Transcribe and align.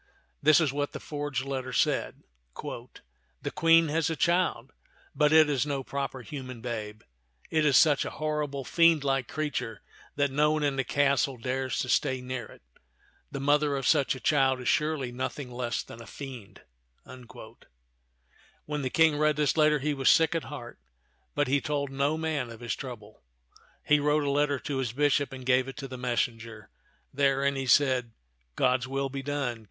This 0.41 0.59
is 0.59 0.73
what 0.73 0.93
the 0.93 0.99
forged 0.99 1.45
letter 1.45 1.71
said:" 1.71 2.23
The 2.63 3.51
Queen 3.53 3.89
has 3.89 4.09
a 4.09 4.15
child, 4.15 4.73
but 5.13 5.31
it 5.31 5.47
is 5.47 5.63
no 5.63 5.83
proper 5.83 6.21
human 6.23 6.59
babe; 6.59 7.03
it 7.51 7.67
is 7.67 7.77
such 7.77 8.03
a 8.03 8.09
horrible, 8.17 8.65
iiendlike 8.65 9.27
creature 9.27 9.83
that 10.15 10.31
no 10.31 10.49
one 10.53 10.63
in 10.63 10.75
the 10.77 10.83
castle 10.83 11.37
dares 11.37 11.77
to 11.81 11.87
stay 11.87 12.19
near 12.19 12.47
it. 12.47 12.63
The 13.29 13.39
mother 13.39 13.77
of 13.77 13.85
such 13.85 14.15
a 14.15 14.19
child 14.19 14.59
is 14.59 14.67
surely 14.67 15.11
nothing 15.11 15.51
less 15.51 15.83
than 15.83 16.01
a 16.01 16.07
fiend." 16.07 16.61
When 17.05 18.81
the 18.81 18.89
King 18.89 19.19
read 19.19 19.35
this 19.35 19.55
letter, 19.55 19.77
he 19.77 19.93
was 19.93 20.09
sick 20.09 20.33
at 20.33 20.45
heart, 20.45 20.79
but 21.35 21.47
he 21.47 21.61
told 21.61 21.91
no 21.91 22.17
man 22.17 22.49
of 22.49 22.59
his 22.61 22.75
trouble. 22.75 23.21
He 23.83 23.99
wrote 23.99 24.23
a 24.23 24.31
letter 24.31 24.57
to 24.61 24.77
his 24.77 24.93
bishop 24.93 25.31
and 25.31 25.45
gave 25.45 25.67
it 25.67 25.77
to 25.77 25.87
the 25.87 25.95
messenger. 25.95 26.71
Therein 27.13 27.55
he 27.55 27.67
said," 27.67 28.13
God's 28.55 28.87
will 28.87 29.07
be 29.09 29.21
done. 29.21 29.59